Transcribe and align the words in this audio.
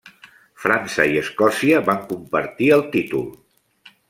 França 0.63 1.05
i 1.11 1.19
Escòcia 1.21 1.83
van 1.91 2.01
compartir 2.13 2.71
el 2.79 2.85
títol. 2.97 3.31